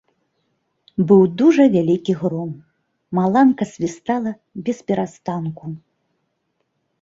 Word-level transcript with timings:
Быў 1.09 1.19
дужа 1.41 1.65
вялікі 1.75 2.15
гром, 2.21 2.51
маланка 3.19 3.63
свістала 3.73 4.31
бесперастанку. 4.71 5.65